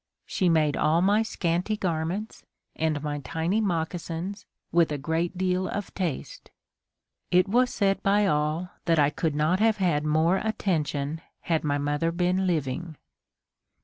She 0.25 0.49
made 0.49 0.75
all 0.75 1.03
my 1.03 1.21
scanty 1.21 1.77
garments 1.77 2.43
and 2.75 3.03
my 3.03 3.19
tiny 3.19 3.61
moccasins 3.61 4.47
with 4.71 4.91
a 4.91 4.97
great 4.97 5.37
deal 5.37 5.67
of 5.67 5.93
taste. 5.93 6.49
It 7.29 7.47
was 7.47 7.71
said 7.71 8.01
by 8.01 8.25
all 8.25 8.71
that 8.85 8.97
I 8.97 9.11
could 9.11 9.35
not 9.35 9.59
have 9.59 9.77
had 9.77 10.03
more 10.03 10.37
attention 10.37 11.21
had 11.41 11.63
my 11.63 11.77
mother 11.77 12.11
been 12.11 12.47
living. 12.47 12.97